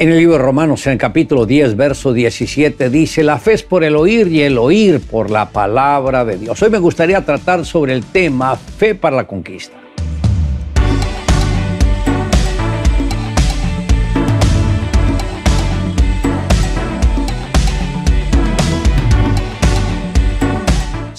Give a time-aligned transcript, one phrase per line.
[0.00, 3.62] En el libro de Romanos, en el capítulo 10, verso 17, dice, la fe es
[3.62, 6.62] por el oír y el oír por la palabra de Dios.
[6.62, 9.79] Hoy me gustaría tratar sobre el tema fe para la conquista.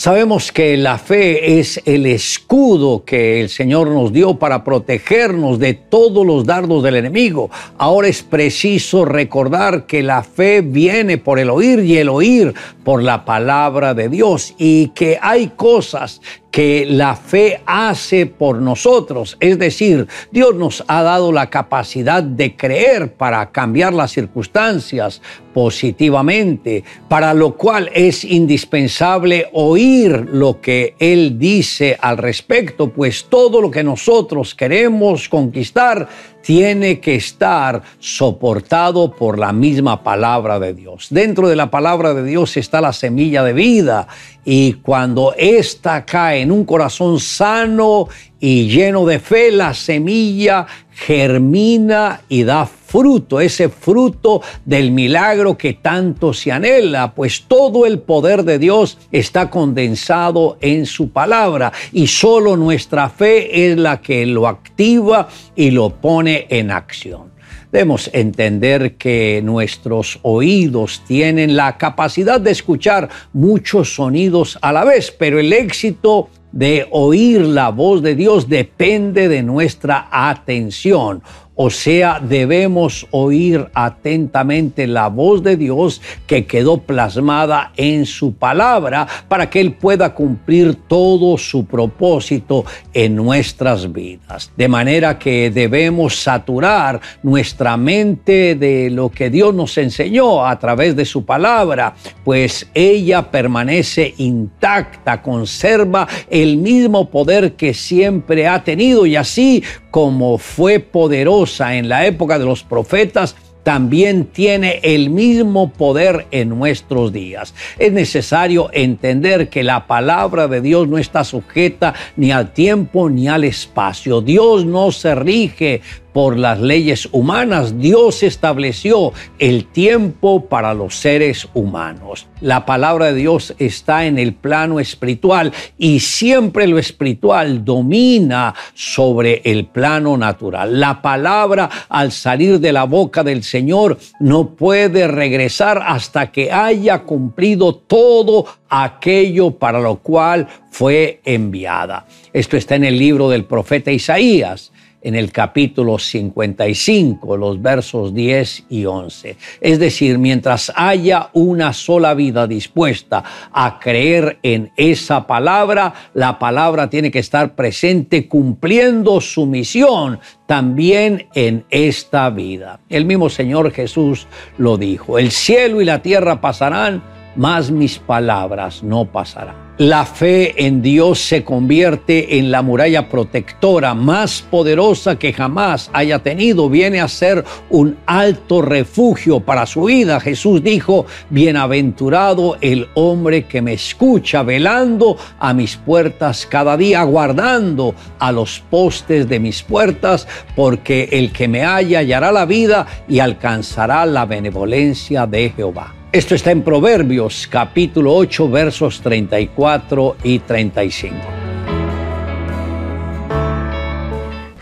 [0.01, 5.75] Sabemos que la fe es el escudo que el Señor nos dio para protegernos de
[5.75, 7.51] todos los dardos del enemigo.
[7.77, 12.51] Ahora es preciso recordar que la fe viene por el oír y el oír
[12.83, 16.19] por la palabra de Dios y que hay cosas
[16.51, 19.37] que la fe hace por nosotros.
[19.39, 25.21] Es decir, Dios nos ha dado la capacidad de creer para cambiar las circunstancias
[25.53, 33.61] positivamente, para lo cual es indispensable oír lo que Él dice al respecto, pues todo
[33.61, 36.07] lo que nosotros queremos conquistar
[36.41, 41.07] tiene que estar soportado por la misma palabra de Dios.
[41.09, 44.07] Dentro de la palabra de Dios está la semilla de vida
[44.43, 48.07] y cuando ésta cae en un corazón sano
[48.39, 55.73] y lleno de fe, la semilla germina y da fruto, ese fruto del milagro que
[55.73, 62.07] tanto se anhela, pues todo el poder de Dios está condensado en su palabra y
[62.07, 67.31] solo nuestra fe es la que lo activa y lo pone en acción.
[67.71, 75.15] Debemos entender que nuestros oídos tienen la capacidad de escuchar muchos sonidos a la vez,
[75.17, 81.23] pero el éxito de oír la voz de Dios depende de nuestra atención.
[81.55, 89.05] O sea, debemos oír atentamente la voz de Dios que quedó plasmada en su palabra
[89.27, 92.63] para que Él pueda cumplir todo su propósito
[92.93, 94.51] en nuestras vidas.
[94.55, 100.95] De manera que debemos saturar nuestra mente de lo que Dios nos enseñó a través
[100.95, 109.05] de su palabra, pues ella permanece intacta, conserva el mismo poder que siempre ha tenido
[109.05, 115.71] y así como fue poderosa en la época de los profetas, también tiene el mismo
[115.71, 117.53] poder en nuestros días.
[117.77, 123.27] Es necesario entender que la palabra de Dios no está sujeta ni al tiempo ni
[123.27, 124.21] al espacio.
[124.21, 125.81] Dios no se rige
[126.13, 132.27] por las leyes humanas, Dios estableció el tiempo para los seres humanos.
[132.41, 139.41] La palabra de Dios está en el plano espiritual y siempre lo espiritual domina sobre
[139.45, 140.79] el plano natural.
[140.79, 147.03] La palabra al salir de la boca del Señor no puede regresar hasta que haya
[147.03, 152.05] cumplido todo aquello para lo cual fue enviada.
[152.33, 154.71] Esto está en el libro del profeta Isaías
[155.01, 159.37] en el capítulo 55, los versos 10 y 11.
[159.59, 166.89] Es decir, mientras haya una sola vida dispuesta a creer en esa palabra, la palabra
[166.89, 172.79] tiene que estar presente cumpliendo su misión también en esta vida.
[172.89, 177.01] El mismo Señor Jesús lo dijo, el cielo y la tierra pasarán,
[177.35, 179.71] mas mis palabras no pasarán.
[179.77, 186.19] La fe en Dios se convierte en la muralla protectora más poderosa que jamás haya
[186.19, 186.69] tenido.
[186.69, 190.19] Viene a ser un alto refugio para su vida.
[190.19, 197.95] Jesús dijo, bienaventurado el hombre que me escucha, velando a mis puertas cada día, guardando
[198.19, 203.17] a los postes de mis puertas, porque el que me halla hallará la vida y
[203.17, 206.00] alcanzará la benevolencia de Jehová.
[206.13, 211.15] Esto está en Proverbios capítulo 8 versos 34 y 35.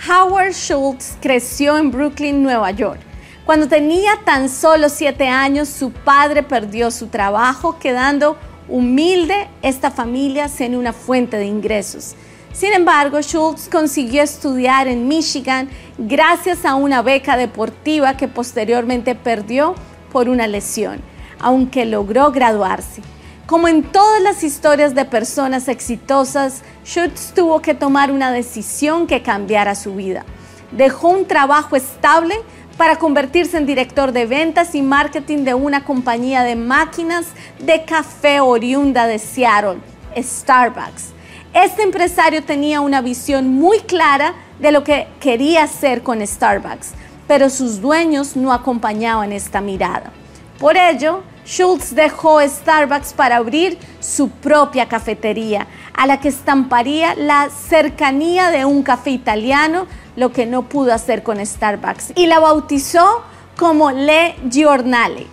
[0.07, 2.99] Howard Schultz creció en Brooklyn, Nueva York.
[3.47, 10.49] Cuando tenía tan solo siete años, su padre perdió su trabajo, quedando humilde esta familia
[10.49, 12.13] sin una fuente de ingresos.
[12.53, 15.67] Sin embargo, Schultz consiguió estudiar en Michigan
[15.97, 19.73] gracias a una beca deportiva que posteriormente perdió
[20.12, 21.08] por una lesión
[21.39, 23.01] aunque logró graduarse.
[23.45, 29.24] Como en todas las historias de personas exitosas, Schutz tuvo que tomar una decisión que
[29.24, 30.24] cambiara su vida.
[30.71, 32.36] Dejó un trabajo estable
[32.77, 37.25] para convertirse en director de ventas y marketing de una compañía de máquinas
[37.59, 39.80] de café oriunda de Seattle,
[40.15, 41.13] Starbucks.
[41.53, 46.91] Este empresario tenía una visión muy clara de lo que quería hacer con Starbucks,
[47.27, 50.13] pero sus dueños no acompañaban esta mirada.
[50.59, 57.50] Por ello, Schultz dejó Starbucks para abrir su propia cafetería, a la que estamparía la
[57.50, 63.23] cercanía de un café italiano, lo que no pudo hacer con Starbucks, y la bautizó
[63.57, 65.27] como Le Giornale.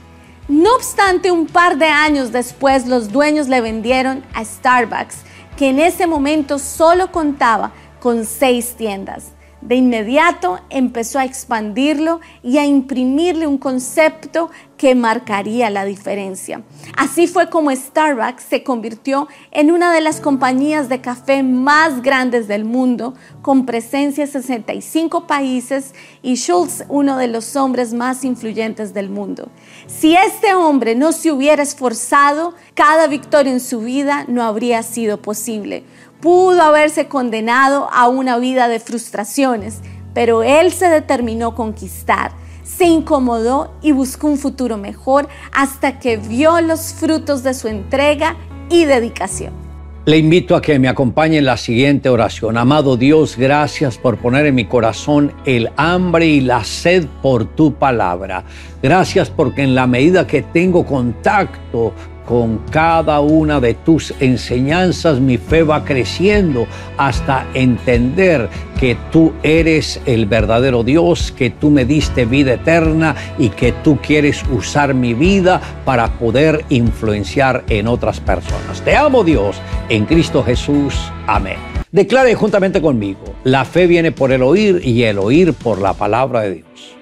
[0.47, 5.19] No obstante, un par de años después los dueños le vendieron a Starbucks,
[5.57, 9.33] que en ese momento solo contaba con seis tiendas.
[9.67, 16.63] De inmediato empezó a expandirlo y a imprimirle un concepto que marcaría la diferencia.
[16.97, 22.47] Así fue como Starbucks se convirtió en una de las compañías de café más grandes
[22.47, 28.95] del mundo, con presencia en 65 países y Schultz uno de los hombres más influyentes
[28.95, 29.49] del mundo.
[29.89, 35.21] Si este hombre no se hubiera esforzado, cada victoria en su vida no habría sido
[35.21, 35.83] posible
[36.21, 39.81] pudo haberse condenado a una vida de frustraciones,
[40.15, 42.33] pero él se determinó conquistar,
[42.65, 48.37] se incomodó y buscó un futuro mejor hasta que vio los frutos de su entrega
[48.71, 49.67] y dedicación.
[50.07, 52.57] Le invito a que me acompañe en la siguiente oración.
[52.57, 57.75] Amado Dios, gracias por poner en mi corazón el hambre y la sed por tu
[57.75, 58.45] palabra.
[58.87, 61.93] Gracias porque en la medida que tengo contacto
[62.25, 68.49] con cada una de tus enseñanzas mi fe va creciendo hasta entender
[68.79, 73.99] que tú eres el verdadero Dios, que tú me diste vida eterna y que tú
[74.01, 78.83] quieres usar mi vida para poder influenciar en otras personas.
[78.83, 79.57] Te amo Dios,
[79.89, 80.95] en Cristo Jesús.
[81.27, 81.57] Amén.
[81.91, 86.43] Declare juntamente conmigo, la fe viene por el oír y el oír por la palabra
[86.43, 86.96] de Dios.